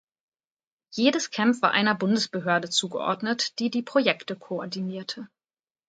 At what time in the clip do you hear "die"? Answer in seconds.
3.59-3.69, 3.69-3.83